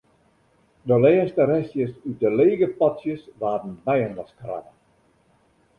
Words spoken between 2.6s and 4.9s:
potsjes waarden byinoarskrabbe.